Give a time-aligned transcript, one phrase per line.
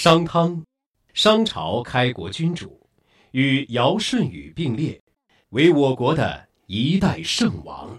[0.00, 0.62] 商汤，
[1.12, 2.86] 商朝开国君主，
[3.32, 5.02] 与尧舜禹并列，
[5.48, 7.98] 为我国的一代圣王。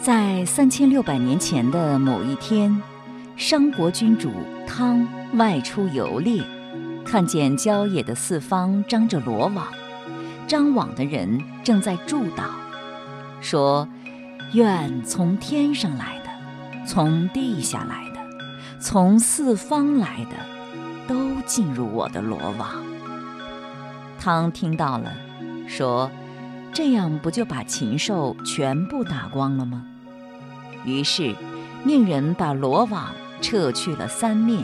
[0.00, 2.74] 在三千六百年前的某一天，
[3.36, 4.32] 商国君主
[4.66, 6.42] 汤外出游猎，
[7.04, 9.70] 看见郊野的四方张着罗网，
[10.46, 12.48] 张网的人正在祝祷，
[13.42, 13.86] 说
[14.54, 18.13] ：“愿从天上来的，从地下来的，
[18.84, 20.36] 从四方来的，
[21.08, 22.68] 都进入我的罗网。”
[24.20, 25.10] 汤听到了，
[25.66, 26.10] 说
[26.70, 29.82] ：“这样不就把禽兽全部打光了吗？”
[30.84, 31.34] 于是，
[31.82, 33.06] 命人把罗网
[33.40, 34.62] 撤去了三面，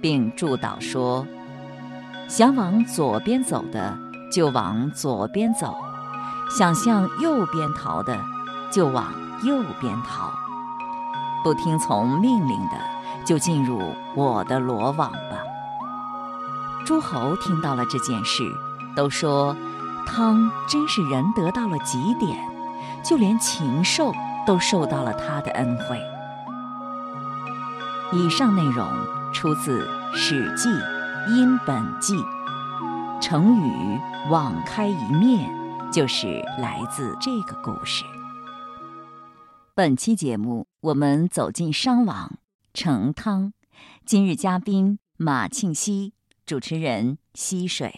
[0.00, 1.26] 并祝祷说
[2.30, 3.98] ：“想往左边走的，
[4.32, 5.74] 就往左边走；
[6.48, 8.16] 想向右边逃的，
[8.70, 9.12] 就往
[9.42, 10.30] 右边逃。
[11.42, 12.97] 不听从命令的，
[13.28, 15.44] 就进入我的罗网吧。”
[16.86, 18.42] 诸侯听到了这件事，
[18.96, 19.54] 都说
[20.08, 22.38] ：“汤真是仁德到了极点，
[23.04, 24.12] 就连禽兽。”
[24.46, 26.00] 都受到了他的恩惠。
[28.14, 28.88] 以上内容
[29.30, 30.70] 出自《史记·
[31.36, 32.16] 殷本纪》，
[33.20, 34.00] 成语
[34.32, 35.54] “网开一面”
[35.92, 38.06] 就是来自这个故事。
[39.74, 42.32] 本期节目，我们走进商王
[42.78, 43.52] 成汤，
[44.06, 46.12] 今日嘉宾马庆西，
[46.46, 47.92] 主持人溪水。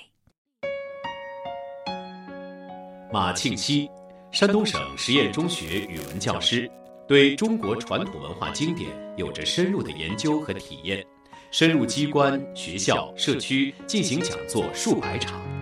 [3.12, 3.91] 马庆西。
[4.33, 6.70] 山东省实验中学语文教师，
[7.06, 11.05] 对中国传统文化经典有着深入的研究和体验，
[11.51, 15.59] 深入机关、学校、社区进行讲座数百场。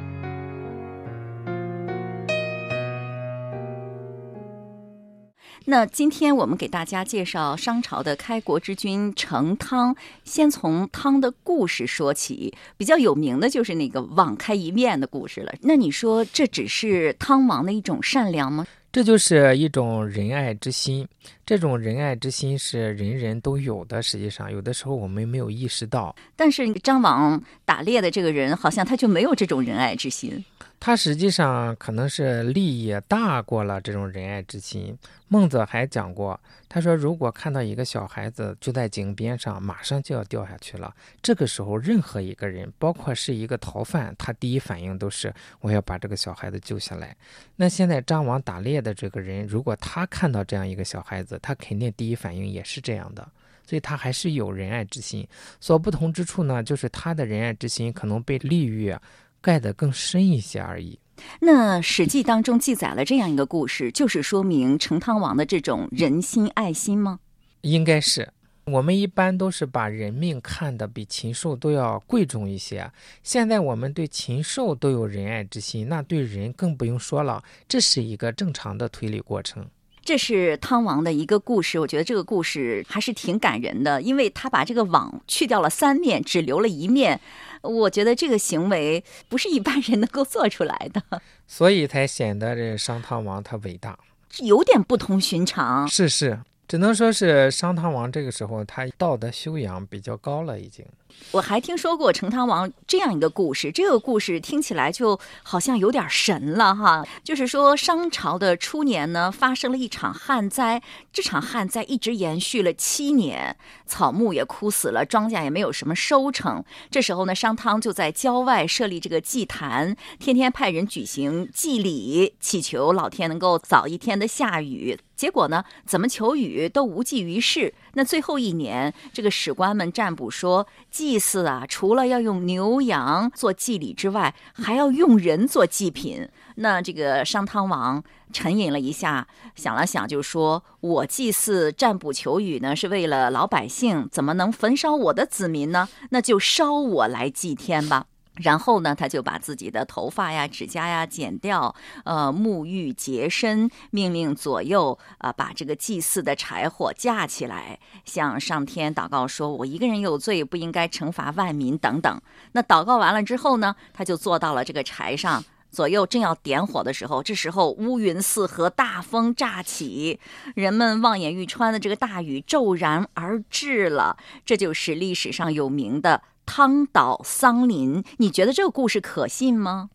[5.71, 12.55] 那今天我们给大家介绍商朝的开国之君成汤，先从汤的故事说起。
[12.79, 15.53] 比较有名的就是那个网开一面的故事了。
[15.61, 18.67] 那你说这只是汤王的一种善良吗？
[18.91, 21.07] 这就是一种仁爱之心。
[21.49, 24.03] 这种仁爱之心是人人都有的。
[24.03, 26.15] 实际上，有的时候我们没有意识到。
[26.37, 30.45] 但是张网打猎的这个人，好像他就没有这种仁爱之心。
[30.81, 34.97] 他实际上可能是利益大过了这种仁爱之心。
[35.27, 36.39] 孟子还讲过，
[36.69, 47.15] 他说：“如果看到一个小孩子就在井边上，马上就要掉下去了，这个时候任何一个人，包括是一个逃犯，他第一反应都是我要把这个小孩子救下来。
[47.57, 53.29] 那现在张王打猎的这个人，如果他看到这样一个小孩子，他肯定第一反应也是这样的，
[53.67, 55.27] 所以他还是有仁爱之心。
[55.61, 58.95] 所不同之处呢，就是他的仁爱之心可能被利欲。”
[59.41, 60.99] 盖得更深一些而已。
[61.41, 67.21] 那《史记》当中记载了这样一个故事，就是说明成汤王的这种仁心爱心吗？
[67.61, 68.29] 应该是。
[68.65, 72.91] 我们一般都是把人命看得比禽兽都要贵重一些。
[73.23, 77.41] 现在我们对禽兽都有仁爱之心，那对人更不用说了。
[77.69, 79.65] 这是一个正常的推理过程。
[80.09, 87.21] 这是汤王的一个故事，我觉得这个故事还是挺感人的，因为他把这个网去掉了三面，只留了一面。
[87.61, 93.99] 我觉得这个行为不是一般人能够做出来的， 所以才显得这商汤王他伟大，
[94.39, 95.87] 有点不同寻常。
[95.87, 96.41] 是是。
[96.69, 100.85] 只能说是商汤王这个时候，他道德修养比较高了，已经。
[101.31, 107.03] 我还听说过成汤王这样一个故事，这个故事听起来就好像有点神了哈。
[107.25, 113.57] 就是说，商朝的初年呢，发生了一场旱灾，这场旱灾一直延续了七年，
[113.87, 116.63] 草木也枯死了，庄稼也没有什么收成。
[116.91, 124.99] 这时候呢，商汤就在郊外设立这个祭坛，天天派人举行祭礼，祈求老天能够早一天的下雨。
[125.19, 127.75] 结果呢，怎么求雨都无济于事。
[127.95, 136.29] 那最后一年，这个史官们占卜说，祭祀啊，除了要用牛羊做祭礼之外，还要用人做祭品。
[136.55, 138.03] 那这个商汤王
[138.33, 145.89] 沉吟了一下，想了想，就说：“我祭祀占卜求雨呢，是为了老百姓，怎么能焚烧我的子民呢？
[146.11, 148.07] 那就烧我来祭天吧。”
[148.43, 151.75] 然后呢，他就把自己的头发呀、指甲呀剪掉，
[152.05, 162.21] 呃，沐浴洁身，命令左右啊，把这个祭祀的柴火架起来，向上天祷告说：“我一个人有罪，不应该惩罚万民。”等等。
[162.53, 170.19] 那祷告完了之后呢，他就坐到了这个柴上，左右正要点火的时候，这时候乌云四合，大风乍起，
[170.55, 174.17] 人们望眼欲穿的这个大雨骤然而至了。
[174.45, 176.23] 这就是历史上有名的。
[176.49, 179.91] 汤岛桑林，你觉得这个故事可信吗？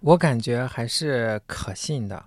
[0.00, 2.24] 我感觉还是可信的。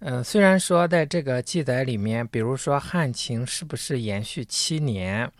[0.00, 5.32] 呃，虽然说在这个记载里面，比如说汉情是不是延续七年，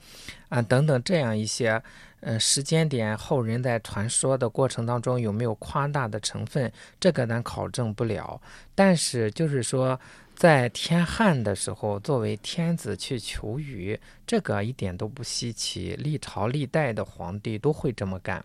[0.49, 1.81] 啊等等这样一些，
[2.21, 8.41] 呃时间点，后人在传说的过程当中有没有夸大的成分，这个咱考证不了。
[8.75, 10.01] 但是就是说，
[10.39, 18.45] 在天汉的时候，作为天子去求雨，这个一点都不稀奇，历朝历代的皇帝都会这么干。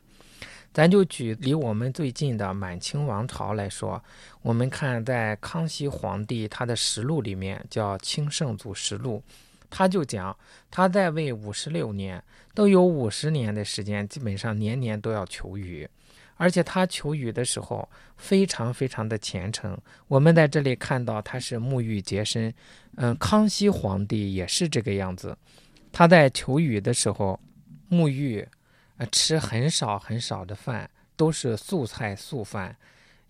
[0.73, 4.03] 咱就举离我们最近的满清王朝来说，
[4.41, 9.21] 我们看在康熙皇帝他的实录里面叫《清圣祖实录》，
[9.69, 10.35] 他就讲
[10.71, 12.23] 他在位五十六年，
[12.55, 15.87] 都有五十年的时间，基本上年年都要求雨，
[16.35, 17.87] 而且他求雨的时候
[18.17, 19.77] 非常非常的虔诚。
[20.07, 22.53] 我们在这里看到他是沐浴洁身，
[22.95, 25.37] 嗯，康熙皇帝也是这个样子，
[25.91, 27.39] 他在求雨的时候
[27.89, 28.47] 沐浴。
[28.97, 32.77] 呃，吃很少很少的饭，都是素菜素饭，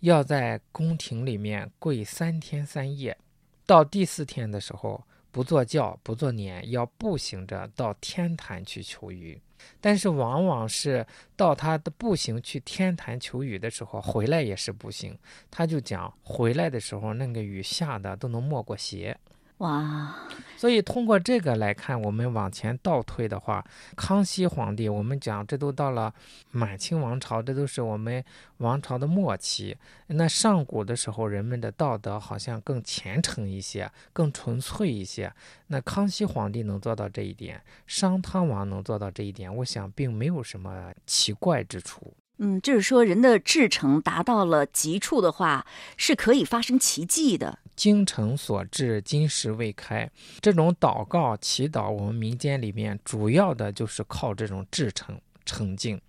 [0.01, 3.17] 要在宫廷里面跪三天三夜，
[3.65, 5.01] 到第四天的时候
[5.31, 9.41] 不坐轿不坐辇，要步行着到天坛去求雨。
[9.81, 11.05] 但是往往是
[11.35, 15.17] 到他的步行去天坛求雨的时候，回来也是步行。
[15.51, 19.17] 他就讲回来的时候，那个雨下的都能没过鞋。
[19.63, 20.13] 哇，
[20.57, 23.63] 所以通过这个来看，我们往前倒推的话，
[23.95, 26.13] 康熙皇帝，我们讲这都到了
[26.51, 28.21] 满清王朝，这都是我们
[28.57, 29.77] 王朝的末期。
[30.07, 35.31] 那上古的时候，人们的道德好像更虔诚一些，更纯粹一些。
[35.67, 42.13] 那康熙皇帝能做到这一点，商汤王能做到这一点，我想并没有什么奇怪之处。
[42.39, 45.65] 嗯，就是说人的至诚达到了极处的话，
[45.95, 47.59] 是可以发生奇迹的。
[47.75, 50.09] 精诚所至，金石为开。
[50.41, 56.01] 这种祷告祈祷，我们民间里面主要的就是靠这种至诚诚敬。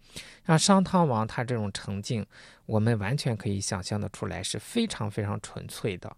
[0.47, 2.25] 像商汤王他这种诚敬，
[2.67, 6.15] 我们完全可以想象的出来，是非常非常纯粹的。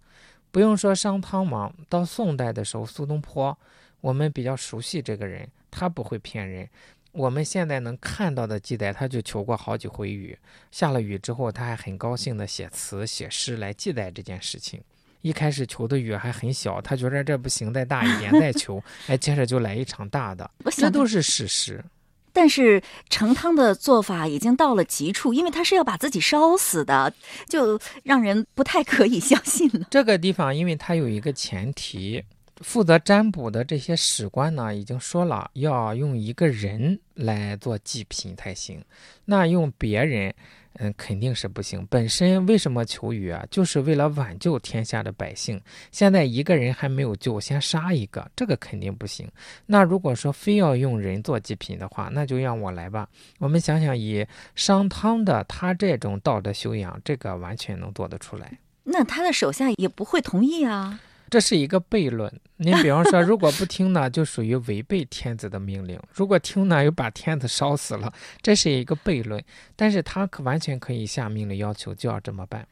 [0.51, 3.57] 不用说商汤王，到宋代的时候，苏东坡，
[4.01, 6.69] 我们比较熟悉这个人，他不会骗人。
[7.13, 10.39] 我们现在能看到的记载，他就求过好几回雨，
[10.71, 14.83] 下了雨之后，他还很高兴的写词写诗来记载这件事情。
[15.23, 21.85] 一开始求的雨还很小，他觉得这不行，再大一点 再求，哎，接着就来一场大的，这都是事实。
[22.33, 27.13] 但是成汤的做法已经到了极处，因为他是要把自己烧死的，
[27.49, 29.87] 就让人不太可以相信了。
[29.91, 32.23] 这个地方，因为它有一个前提，
[32.59, 38.85] 负责占卜的这些史官呢，已经说了要用一个人来做祭品才行，
[39.25, 40.35] 那用别人。
[40.79, 41.87] 嗯，肯定是不行。
[41.91, 43.45] 本身为什么求雨啊？
[43.51, 45.61] 就是为了挽救天下的百姓。
[45.91, 49.27] 现在一个人还没有救，先杀一个，这个肯定不行。
[49.67, 53.09] 那如果说非要用人做祭品的话，那就让我来吧。
[53.39, 58.59] 我们想想，以商汤的他这种道德修养，这个完全能做得出来。
[58.85, 61.01] 那他的手下也不会同意啊。
[61.29, 62.33] 这是一个悖论。
[62.59, 69.43] 您比方说，如果不听呢，就属于违背天子的命令；如果听呢，又把天子烧死了，这是一个悖论。
[69.75, 72.67] 但是他可完全可以下命令要求就要这么办。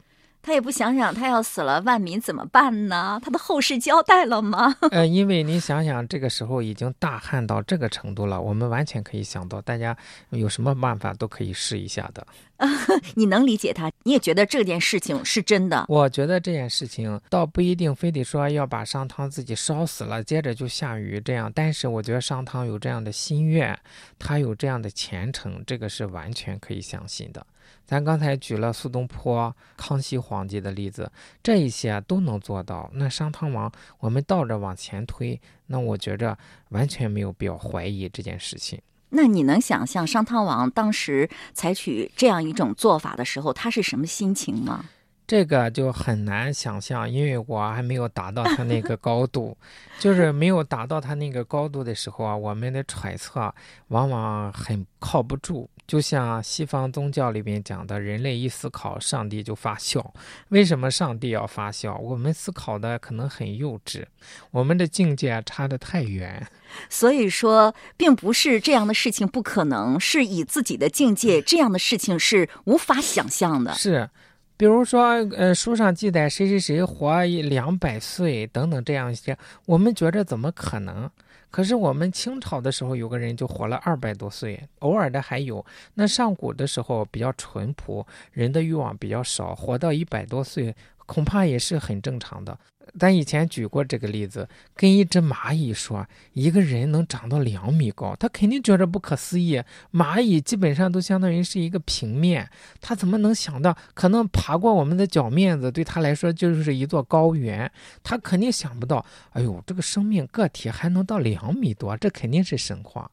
[0.45, 3.19] 他也不想想，他要死了，万民怎么办呢？
[3.23, 4.75] 他的后事交代了吗？
[4.91, 9.97] 呃，因为你想想，这个时候已经大旱到这个程度了，我们完全可以想到，大家
[10.29, 12.27] 有什么办法都可以试一下的。
[13.15, 15.83] 你能理解他，你也觉得这件事情是真的。
[15.89, 21.51] 我觉得这件事情倒不一定非得说要把商汤自己烧死了，接着就下雨这样。
[21.53, 23.77] 但是我觉得商汤有这样的心愿，
[24.19, 27.45] 他有这样的虔诚，这个是完全可以相信的。
[27.85, 31.11] 咱刚才举了苏东坡、康熙皇帝的例子，
[31.43, 32.89] 这一些都能做到。
[32.93, 36.37] 那商汤王，我们倒着往前推，那我觉着
[36.69, 38.81] 完全没有必要怀疑这件事情。
[39.09, 44.85] 那你能想象商汤王当时采取这样一种做法的时候，他是什么心情吗？
[45.27, 49.57] 这个就很难想象，因为我还没有达到他那个高度，
[49.99, 53.53] 就是没有达到他那个高度的时候啊，我们的揣测
[53.87, 55.67] 往往很靠不住。
[55.87, 60.13] 就像西方宗教里面讲的，人类一思考，上帝就发笑。
[60.49, 61.95] 为什么上帝要发笑？
[61.97, 64.03] 我们思考的可能很幼稚，
[64.49, 66.45] 我们的境界差得太远。
[66.89, 73.73] 所以说，并不是这样的事情不可能，是以自己的境界，这样的事情是无法想象的。
[73.75, 74.09] 是，
[74.57, 81.09] 比如说，呃，书上记载谁谁谁活两百岁等等这样一些，我们觉着怎么可能？
[81.55, 85.65] 可是我们清朝的时候，有个人就活了二百多岁，偶尔的还有。
[85.93, 92.59] 那上古的时候比较淳朴，人的欲望比较少，活到一百多岁恐怕也是很正常的。
[92.97, 99.61] 咱以前举过这个例子，跟一只蚂蚁说一个人能长到两米高，他肯定觉得不可思议。
[99.91, 102.49] 蚂蚁基本上都相当于是一个平面，
[102.79, 107.69] 他怎么能想到可能爬过我们的脚面子，对他来说就是一座高原？
[108.03, 113.09] 他肯定想不到，哎呦，这个生命个体还能到两米多，这肯定是神话。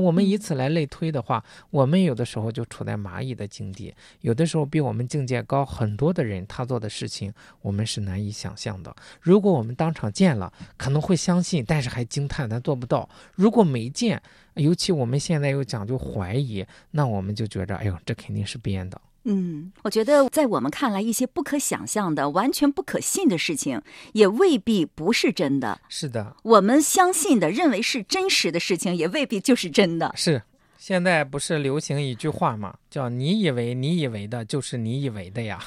[0.00, 8.94] 我们以此来类推的话，我们有的时候就处在蚂蚁的境地，有的时候比我们境界高很多的人，他做的事情我们是难以想象的。
[9.20, 13.08] 如果我们当场见了，可能会相信，但是还惊叹，咱做不到。
[13.34, 14.22] 如果没见，
[14.54, 19.00] 尤其我们现在又讲究怀疑，那我们就觉着，哎呦，这肯定是编的。
[19.24, 23.82] 嗯，我觉得在我们看来，一些不可想象的、完全不可信的事情，
[24.12, 25.80] 也未必不是真的。
[25.88, 30.12] 是的，我们相信的、认为是真实的事情，也未必就是真的。
[30.16, 30.42] 是，
[30.78, 32.74] 现在不是流行一句话吗？
[32.90, 35.58] 叫“你以为你以为的，就是你以为的呀”，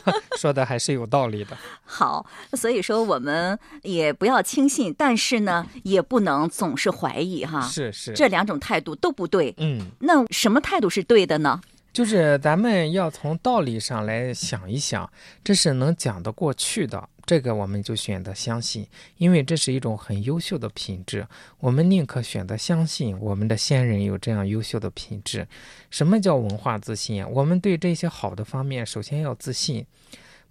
[0.38, 1.58] 说的还是有道理的。
[1.84, 7.60] 好，所以说我们也不要轻信，但是呢，也不能总是怀疑哈。
[7.62, 9.52] 是是，这两种态度都不对。
[9.58, 11.60] 嗯，那什么态度是对的呢？
[11.92, 15.10] 就是咱们要从道理上来想一想，
[15.42, 21.26] 这是能讲得过去的，这个我们就选择相信，因为这是一种很优秀的品质。
[21.58, 25.46] 我们宁可选择相信我们的先人有这样优秀的品质。
[25.90, 27.28] 什么叫文化自信？
[27.28, 29.84] 我们对这些好的方面，首先要自信，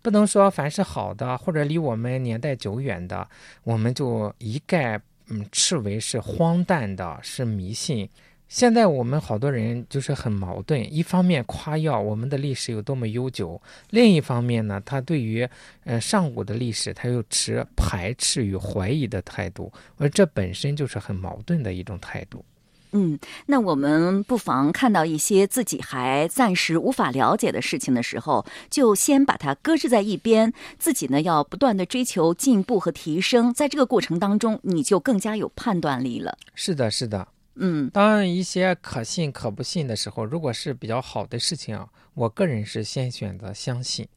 [0.01, 3.25] 不能说凡是好的或者离我们年代久远的，
[3.63, 8.09] 我们就一概嗯斥为是荒诞的，是迷信。
[8.49, 15.47] 现在我们好多人就是很矛盾，一方面夸耀我们的历史有多么悠久，另一方面呢，他对于
[15.83, 22.43] 呃上古的历史，他又持排斥与怀疑的态度，而这本身就是很矛盾的一种态度。
[22.91, 36.35] 嗯，那我们不妨看到一些自己还暂时无法了解的事情的时候，就先把它搁置在一边，自己呢要不断的追求进步和提升，在这个过程当中，你就更加有判断力了。
[36.55, 37.27] 是的，是的。
[37.61, 44.07] 嗯，当一些可信可不信的时候，如果是比较好的事情啊，我个人是先选择相信，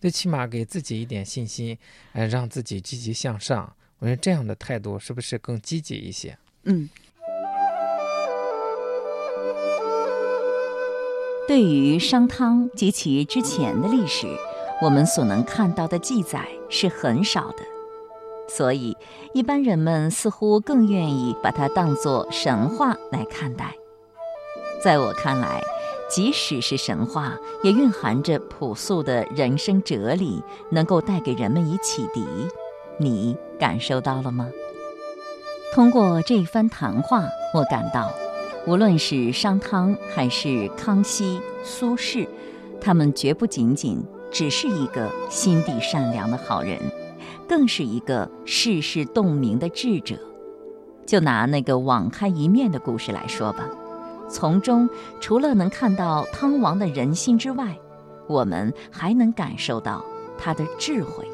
[0.00, 1.78] 最起码给自己一点信心，
[2.12, 3.72] 呃，让自己积极向上。
[4.00, 6.36] 我觉得这样的态度是不是更积极一些？
[6.64, 6.88] 嗯。
[11.46, 14.26] 对于商汤及其之前的历史，
[14.82, 17.77] 我们所能看到的记载是很少的。
[18.48, 18.96] 所以，
[19.32, 23.74] 一般人们似乎更愿意把它当作神话来看待。
[24.82, 25.60] 在我看来，
[26.10, 32.26] 即使是神话，也蕴含着朴素的人生哲理，能够带给人们以启迪。
[32.96, 34.48] 你感受到了吗？
[35.74, 37.24] 通过这一番谈话，
[37.54, 38.10] 我感到，
[38.66, 42.26] 无论是商汤还是康熙、苏轼，
[42.80, 46.80] 他们绝不仅仅只是一个心地善良的好人。
[47.48, 50.18] 更是一个世事洞明的智者。
[51.06, 53.66] 就拿那个网开一面的故事来说吧，
[54.28, 54.86] 从中
[55.20, 57.78] 除了能看到汤王的人心之外，
[58.28, 60.04] 我们还能感受到
[60.36, 61.26] 他的智慧。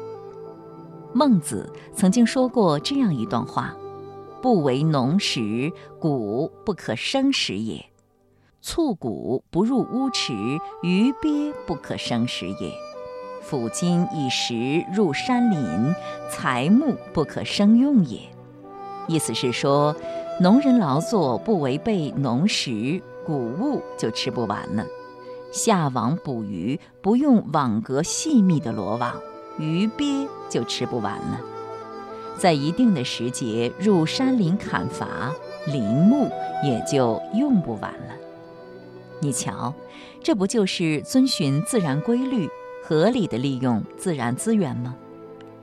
[1.13, 3.75] 孟子曾经说过这样一段话
[4.41, 7.81] ：“不为农时，谷不可生食也；
[8.61, 10.33] 促谷不入乌池，
[10.83, 12.71] 鱼鳖不可生食也。”
[13.47, 15.93] 斧金以石入山林，
[16.31, 18.19] 材木不可生用也。
[19.07, 19.95] 意思是说，
[20.41, 24.83] 农人劳作不违背农时，谷物就吃不完了；
[25.51, 29.13] 下网捕鱼不用网格细密的罗网，
[29.59, 31.39] 鱼鳖就吃不完了。
[32.39, 35.31] 在一定的时节入山林砍伐，
[35.67, 36.31] 林木
[36.63, 38.15] 也就用不完了。
[39.19, 39.71] 你瞧，
[40.23, 42.49] 这不就是遵循自然规律？
[42.87, 44.95] 合理的利用自然资源吗？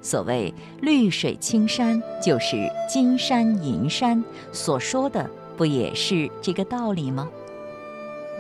[0.00, 7.29] 所谓绿水青山就是金山银山，所说的不也是这个道理吗？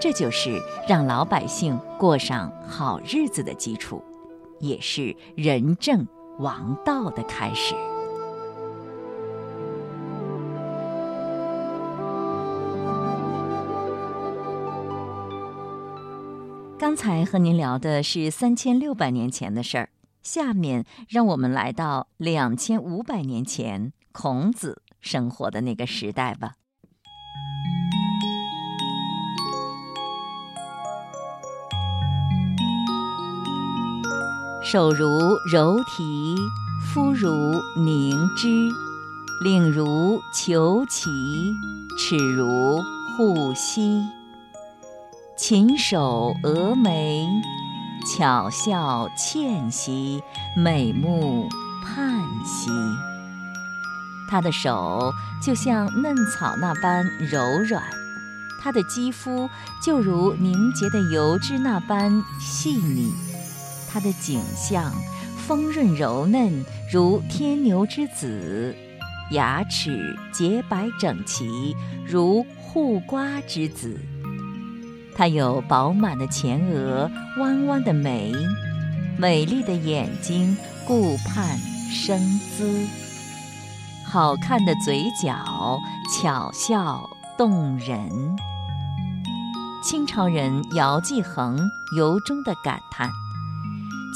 [0.00, 4.02] 这就是让老百姓过上好日子的基础，
[4.58, 6.04] 也是仁政
[6.40, 7.76] 王道的开始。
[16.82, 26.54] 刚才和您聊的是三千六百年前的事儿，下面让我们来到两千五百年前孔子生活的那个时代吧。
[34.64, 35.06] 手如
[35.52, 36.36] 柔荑，
[36.92, 37.30] 肤如
[37.76, 38.48] 凝脂，
[39.44, 41.08] 领如虬蛴，
[41.96, 42.82] 齿如
[43.16, 44.02] 护膝。
[45.34, 47.26] 琴手峨眉，
[48.06, 50.22] 巧笑倩兮，
[50.56, 51.48] 美目
[51.82, 52.70] 盼兮。
[54.30, 55.12] 她的手
[55.42, 57.82] 就像嫩草那般柔软，
[58.62, 59.48] 她的肌肤
[59.82, 63.12] 就如凝结的油脂那般细腻，
[63.90, 64.92] 她的颈项
[65.46, 68.76] 丰润柔嫩，如天牛之子。
[69.30, 71.74] 牙齿洁白整齐，
[72.06, 73.98] 如护瓜之子。
[75.14, 78.32] 她有饱满的前额，弯弯的眉，
[79.18, 81.58] 美丽的眼睛，顾盼
[81.90, 82.18] 生
[82.56, 82.86] 姿。
[84.06, 85.78] 好看的嘴角，
[86.10, 88.36] 巧笑动人。
[89.82, 91.58] 清朝人姚继恒
[91.96, 93.10] 由衷地感叹：“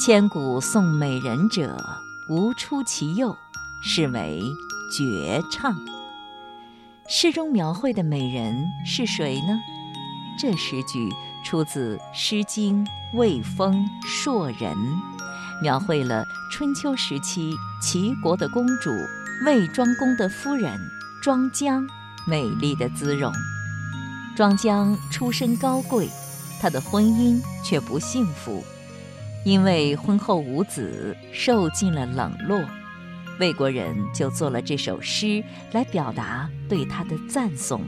[0.00, 1.76] 千古颂美人者，
[2.28, 3.36] 无出其右，
[3.82, 4.42] 是为。”
[4.88, 5.76] 绝唱。
[7.08, 9.58] 诗中描绘的美人是谁呢？
[10.38, 11.11] 这诗句
[11.45, 13.75] 出自《诗经·卫风·
[14.07, 14.75] 硕人》，
[15.62, 18.90] 描绘了春秋时期齐国的公主
[19.45, 20.78] 卫庄公的夫人
[21.23, 21.87] 庄姜
[22.26, 23.33] 美丽的姿容。
[24.37, 26.09] 庄姜出身高贵，
[26.61, 28.62] 她的婚姻却不幸福，
[29.45, 32.61] 因为婚后无子，受尽了冷落。
[33.38, 37.83] 魏国人就做了这首诗来表达对她的赞颂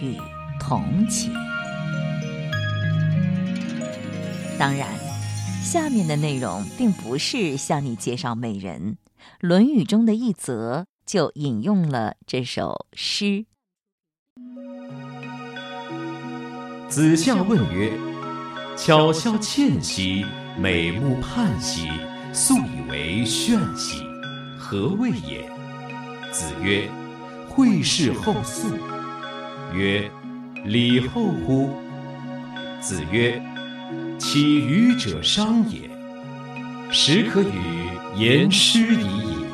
[0.00, 0.16] 与
[0.60, 1.32] 同情。
[4.64, 4.88] 当然，
[5.62, 8.92] 下面的内容并不是向你介绍美人，
[9.40, 13.44] 《论语》中的一则就引用了这首诗。
[16.88, 17.92] 子夏问曰
[18.74, 20.24] ：“巧笑倩兮，
[20.58, 21.90] 美目盼兮，
[22.32, 24.02] 素以为炫兮。”
[24.58, 25.46] 何谓也？
[26.32, 26.88] 子曰
[27.50, 28.70] ：“惠氏后素。”
[29.76, 30.10] 曰
[30.64, 31.68] ：“礼后乎？”
[32.80, 33.42] 子曰
[34.26, 35.82] ：“岂愚者伤也！
[36.90, 37.60] 始可与
[38.16, 39.44] 言诗已矣。”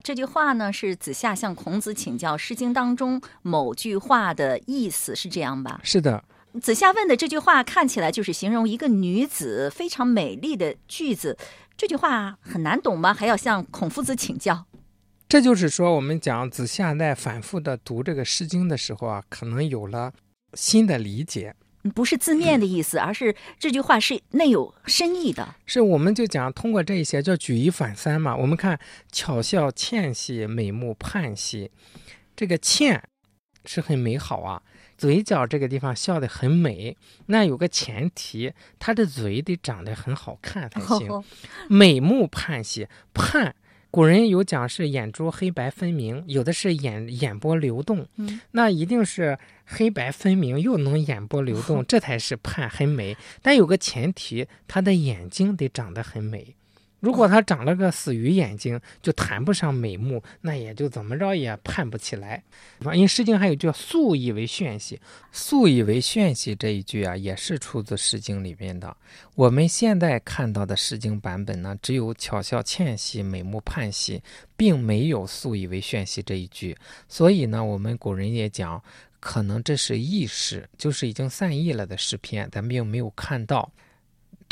[0.00, 5.80] 这句话呢，是子夏向孔子请教《诗经》当中某句话的意思，是这样吧？
[5.82, 6.22] 是的。
[6.60, 11.36] 子夏问的这句话看起来就是形容一个女子非常美丽的句子，
[11.76, 13.12] 这句话很难懂吗？
[13.12, 14.66] 还要向孔夫子请教。
[15.32, 20.12] 这就是说，我们讲子夏在反复的读这个《诗经》的时候啊，可能有了
[20.52, 21.54] 新的理解，
[21.94, 25.54] 不是字面的意思， 而是这句话是内有深意的。
[25.64, 28.36] 是，我们就讲通过这一些叫举一反三嘛。
[28.36, 28.78] 我们看
[29.10, 31.70] 巧笑倩兮，美目盼兮，
[32.36, 33.02] 这个倩
[33.64, 34.62] 是很美好啊。
[34.98, 41.24] 嘴角这个地方笑得很美，那有个前提，他的嘴得长得很好看才行。
[41.70, 43.56] 美目盼兮，盼，
[43.92, 48.08] 古人有讲是眼珠黑白分明，有的是眼眼波流动，
[48.52, 53.14] 那一定是黑白分明又能眼波流动， 这才是判很美。
[53.42, 56.56] 但有个前提，他的眼睛得长得很美。
[57.02, 62.40] 如果他长了个死鱼眼睛，就谈不上美目，那也就怎么着也盼不起来。
[62.78, 65.00] 因为《诗经》还有句“素以为炫兮
[65.32, 68.96] ”，“素以为炫兮”这一句啊，也是出自《诗经》里面的。
[69.34, 74.22] 我们现在看到的《诗经》版本呢，只有“巧笑倩兮，美目盼兮”，
[74.56, 76.76] 并没有“素以为炫兮”这一句。
[77.08, 78.80] 所以呢，我们古人也讲，
[79.18, 83.68] 可能这是佚诗，就是已经散佚了的诗篇，咱们并没有看到。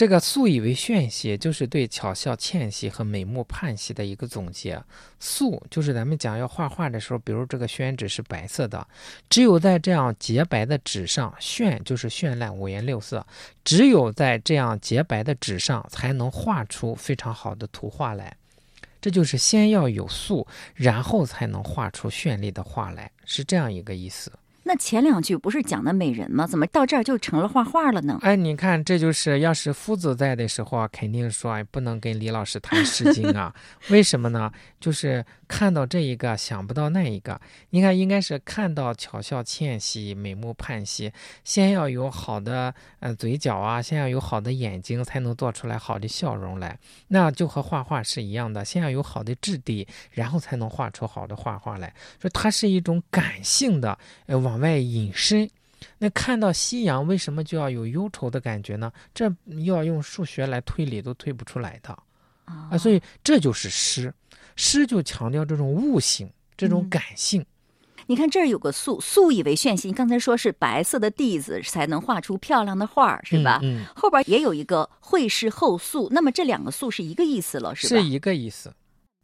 [0.01, 4.83] 这个素以为炫兮，就是对巧笑倩兮和美目盼兮的一个总结。
[5.19, 8.89] 素就是咱们讲要画画的时候，比如这个宣纸是白色的，
[9.29, 13.27] 只有在这样洁白的纸上，炫就是绚烂五颜六色，
[13.63, 18.35] 只有在这样洁白的纸上才能画出非常好的图画来。
[19.03, 24.33] 这就是先要有素，然后才能画出绚丽的画来，是这样一个意思。
[24.71, 26.47] 那前两句不是讲的美人吗？
[26.47, 28.21] 怎么到这儿就成了画画了呢？
[28.23, 33.53] 哎，你看，这就是要是夫子在的时候啊，肯定说哎，不能跟李老师谈《诗经》啊。
[33.91, 34.53] 为什么呢？
[34.79, 37.41] 就是看到这一个，想不到那一个。
[37.71, 46.79] 你看，应该是看到巧笑倩兮，美目盼兮，先要有好的呃嘴角啊，先要有好的眼睛，才能做出来好的笑容来。
[47.09, 51.93] 那就和画画是一样的，先要有好的质地，然后才能画出好的画画来。
[52.21, 54.60] 说它是一种感性的，呃往。
[54.61, 55.49] 外隐身，
[55.99, 58.93] 那看到夕阳，为什么就要有忧愁的感觉呢？
[59.15, 59.33] 这
[59.65, 61.97] 要用数学来推理都推不出来的
[62.45, 62.77] 啊！
[62.79, 64.13] 所以这就是诗，
[64.57, 67.45] 诗就强调这种悟性，这种感性。
[68.07, 69.87] 你看这儿有个素，素以为炫兮。
[69.87, 73.61] 你刚才说是白色的地子才能画出漂亮的画，是吧？
[73.63, 73.85] 嗯。
[73.95, 78.01] 后边也有一个会是后素，那么这两个素是一个意思了，是吧？
[78.01, 78.73] 是一个意思。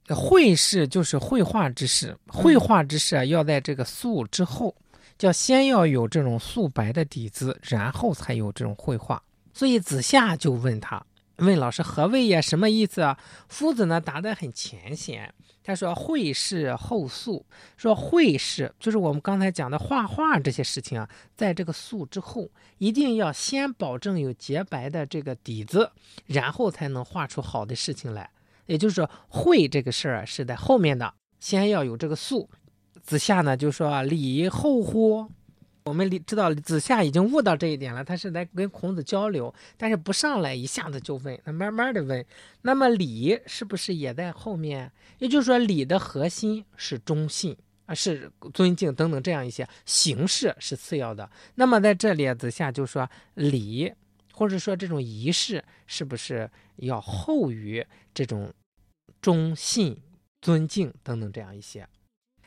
[0.09, 4.73] 绘是就是绘画之事，绘画之事啊，要在这个素之后。
[5.19, 9.23] 叫先要有这种素白的底子，然后才有这种绘画。
[9.53, 11.05] 所以子夏就问他，
[11.37, 12.41] 问老师何谓呀？
[12.41, 13.19] 什么意思啊？
[13.49, 15.33] 夫子呢答得很浅显，
[15.65, 17.45] 他说绘事后素，
[17.77, 25.91] 说绘事就是我们刚才讲的画画这些事情啊，在这个素之后，一定要先保证有洁白的这个底子，
[26.27, 28.31] 然后才能画出好的事情来。
[28.67, 32.51] 也就是说，绘这个事儿是在后面的，先要有这个素。
[33.07, 35.31] 子夏呢就说：“礼后乎？”
[35.87, 42.27] 我们理知道子夏已经悟到这一点了，他是在跟孔子交流，但是不上来一下子就问，他慢慢的问。
[42.63, 44.91] 那么礼是不是也在后面？
[45.19, 51.31] 也就是说，礼的核心是忠信啊，是尊敬等等这样一些形式是次要的。
[51.55, 53.93] 那么在这里，子夏就说礼，
[54.33, 58.53] 或者说这种仪式，是不是要后于这种
[59.23, 59.97] 忠信、
[60.43, 61.89] 尊敬等等这样一些？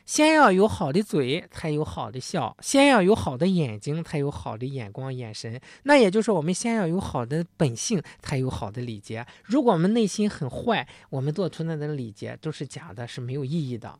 [0.06, 5.60] 先要有好的嘴，才有好的笑；先要有好的眼睛，才有好的眼光、眼神。
[5.84, 9.26] 那也就是，我们先要有好的本性，才有好的礼节。
[9.44, 13.98] 如果我们内心很坏，我们做出那的礼节都是假的，是没有意义的。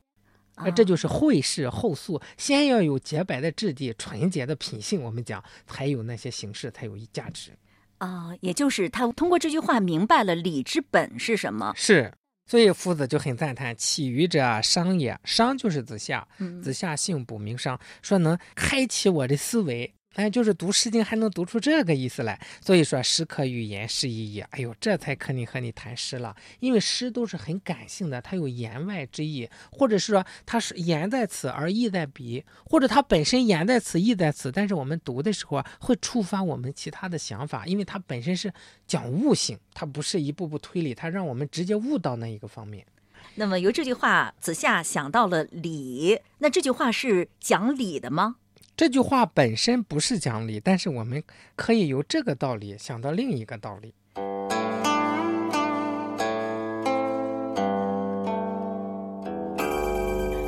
[0.57, 7.53] 那这就是会事后素，先要有洁白的质地、纯洁的品性，我们讲才有那些形式，才有价值。
[7.99, 11.73] 啊，也就是他通过这句话明白了礼之本是什么。
[11.77, 12.13] 是。
[12.51, 16.27] 所以夫子就很赞叹，起于者商也，商就是子夏，
[16.61, 19.95] 子夏姓卜名商，说能开启我的思维。
[20.15, 24.41] 哎，就是读《诗经》还能读出这个意思来，所以说诗可语言，诗意义。
[24.51, 38.53] 哎呦，这才可以和你谈诗了，因为诗都是很感性的，它有言外之意，或者是说它是言在此而意在彼，或者它本身言在此意在此，但是我们读的时候啊，会触发我们其他的想法，因为它本身是
[38.89, 42.85] 讲悟性，它不是一步步推理，它让我们直接悟到那一个方面。
[43.37, 48.37] 那么由这句话，子夏想到了礼，那这句话是讲礼的吗？
[48.81, 51.23] 这句话本身不是讲理，但是我们
[51.55, 53.93] 可以由这个道理想到另一个道理。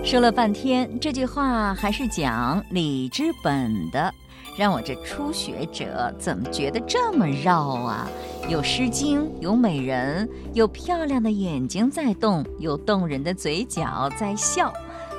[0.03, 4.11] 说了半天，这句话还是讲理之本的，
[4.57, 8.09] 让我这初学者怎么觉得这么绕啊？
[8.49, 14.73] 有《诗经》，有美人，有漂亮的眼睛在动，有动人的嘴角在笑。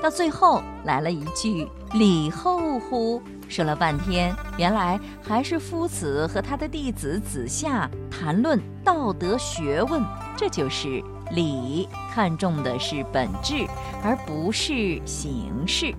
[0.04, 10.04] 到最后来了一句“礼后乎”，说了半天，原来还是夫子和他的弟子子夏谈论道德学问。
[10.36, 13.66] 这就是礼，看重的是本质，
[14.04, 15.96] 而不是形式。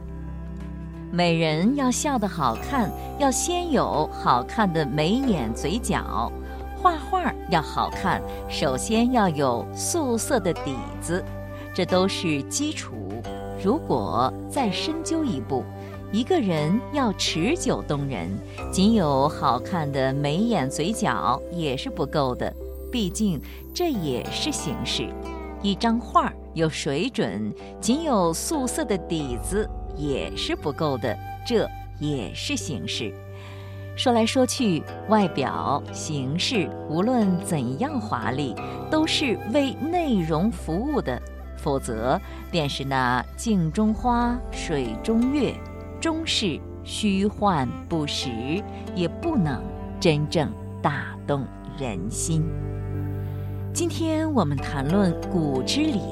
[1.10, 6.30] 美人要笑得好看，要先有好看的眉眼嘴角；
[6.76, 11.24] 画画要好看，首先要有素色的底子，
[11.72, 13.03] 这都是基础。
[13.64, 15.64] 如果再深究一步，
[16.12, 18.28] 一个人要持久动人，
[18.70, 22.54] 仅有好看的眉眼嘴角也是不够的，
[22.92, 23.40] 毕竟
[23.72, 25.08] 这也是形式。
[25.62, 27.50] 一张画有水准，
[27.80, 31.66] 仅有素色的底子也是不够的，这
[31.98, 33.14] 也是形式。
[33.96, 38.54] 说来说去，外表形式无论怎样华丽，
[38.90, 41.18] 都是为内容服务的。
[41.64, 45.54] 否则，便是那镜中花、水中月，
[45.98, 48.28] 终是虚幻不实，
[48.94, 49.64] 也不能
[49.98, 51.46] 真正打动
[51.78, 52.44] 人心。
[53.72, 56.02] 今天我们谈论古之礼，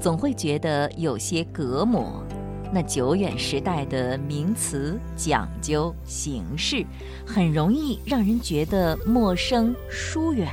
[0.00, 2.24] 总会觉得有些隔膜。
[2.72, 6.82] 那久远时代的名词、讲究、形式，
[7.26, 10.48] 很容易让人觉得陌生、疏远。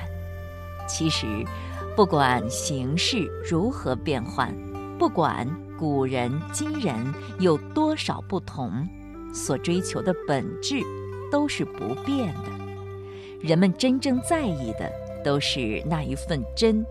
[0.86, 1.26] 其实。
[1.94, 4.56] 不管形势如何变换，
[4.98, 6.96] 不管古人今人
[7.40, 8.88] 有多少不同，
[9.34, 10.82] 所追求的本质
[11.30, 12.50] 都是不变的。
[13.42, 14.92] 人们真正在意的
[15.24, 16.84] 都是那一份真，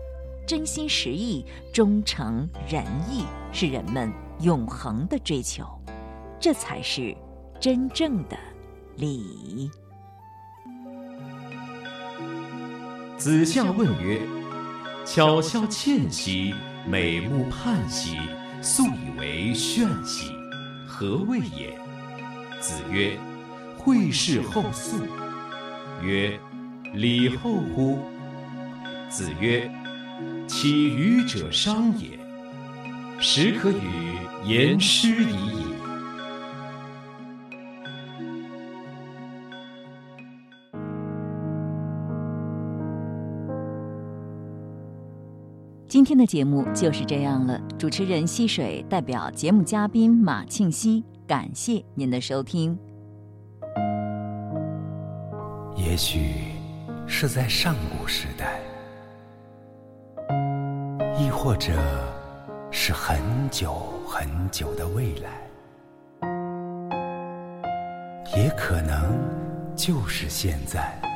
[0.45, 4.11] 真心实意、忠诚仁义，是人们
[4.41, 5.65] 永恒的追求。
[6.39, 7.15] 这才是
[7.59, 8.37] 真正的
[8.95, 9.69] 礼。
[13.17, 14.40] 子夏问曰。
[15.13, 16.55] 巧笑倩兮，
[16.87, 18.15] 美目盼兮，
[18.61, 20.31] 素以为炫兮，
[20.87, 21.77] 何谓也？
[22.61, 23.19] 子曰：
[23.77, 25.05] 会事后素。
[26.01, 26.39] 曰：
[26.93, 27.99] 礼后乎？
[29.09, 29.69] 子曰：
[30.47, 32.17] 起予者商也。
[33.19, 35.65] 始可与言诗已矣。
[46.01, 52.75] 今天的节目就是这样了，主持人溪水代表节目嘉宾马庆熙，感谢您的收听。
[55.75, 56.33] 也许
[57.05, 58.59] 是在上古时代。
[61.19, 61.71] 亦或者
[62.71, 63.75] 是很久
[64.07, 65.29] 很久的未来。
[68.35, 69.19] 也可能
[69.75, 71.10] 就是现在。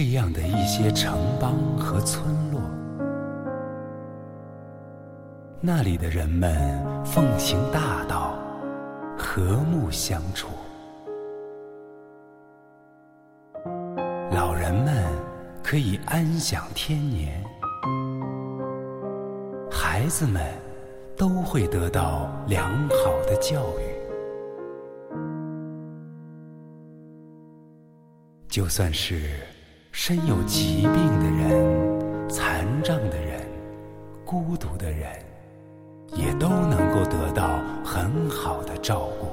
[0.00, 2.60] 这样的一些城邦和村落，
[5.60, 6.54] 那里的人们
[7.04, 8.38] 奉行大道，
[9.18, 10.50] 和睦相处。
[14.30, 15.04] 老人们
[15.64, 17.42] 可以安享天年，
[19.68, 20.40] 孩子们
[21.16, 23.82] 都会得到良好的教育。
[28.46, 29.40] 就算是
[30.00, 33.44] 身有疾病的人、残障的人、
[34.24, 35.10] 孤独的人，
[36.14, 39.26] 也都能够得到很好的照顾，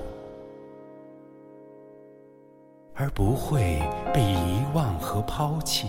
[2.96, 3.80] 而不会
[4.12, 5.88] 被遗忘和抛弃。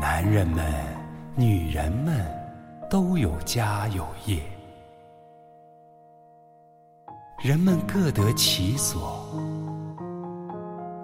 [0.00, 0.72] 男人们、
[1.34, 2.24] 女人们。
[2.90, 4.38] 都有家有业，
[7.44, 9.22] 人们各得其所，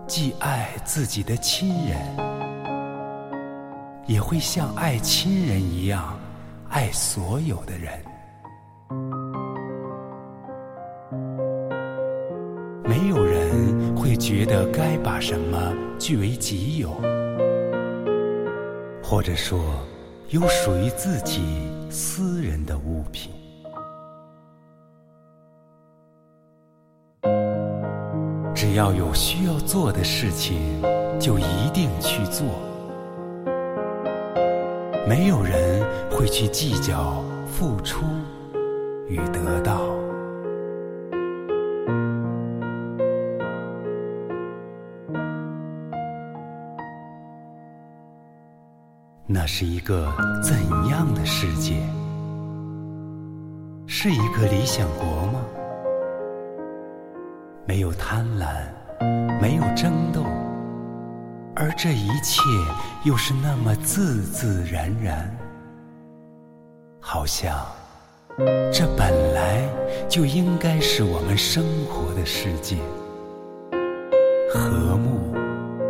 [0.07, 1.98] 既爱自己的亲人，
[4.07, 6.18] 也会像爱亲人一样
[6.70, 7.92] 爱所有的人。
[12.85, 16.90] 没有人会觉得该把什么据为己有，
[19.05, 19.61] 或者说。
[20.31, 21.42] 有属于自己
[21.90, 23.33] 私人的物品，
[28.70, 30.80] 只要有需要做的事情，
[31.18, 32.46] 就一定去做。
[35.09, 38.04] 没有人会去计较付出
[39.09, 39.80] 与得到。
[49.26, 50.56] 那是一个怎
[50.88, 51.74] 样的世界？
[53.88, 55.40] 是一个理想国吗？
[57.70, 58.48] 没有贪婪，
[59.40, 60.24] 没有争斗，
[61.54, 62.42] 而这一切
[63.04, 65.33] 又是那么自自然然，
[66.98, 67.64] 好像
[68.72, 69.62] 这本来
[70.09, 72.76] 就应该是我们生活的世界，
[74.52, 75.33] 和睦、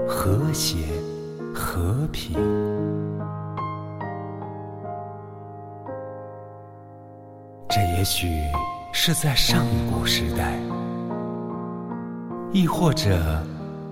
[0.06, 0.76] 和谐、
[1.54, 2.36] 和平。
[7.70, 8.28] 这也许
[8.92, 10.60] 是在上古时代，
[12.52, 13.44] 亦或者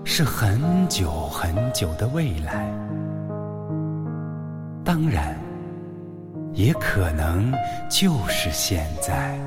[0.03, 2.69] 是很久很久的未来。
[4.83, 5.39] 当然，
[6.53, 7.53] 也可能
[7.89, 9.39] 就是现在。